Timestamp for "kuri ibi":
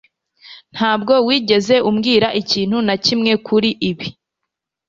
3.45-4.07